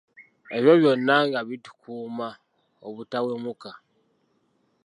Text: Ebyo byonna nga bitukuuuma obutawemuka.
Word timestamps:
Ebyo 0.57 0.73
byonna 0.81 1.15
nga 1.27 1.39
bitukuuuma 1.47 2.27
obutawemuka. 2.87 3.71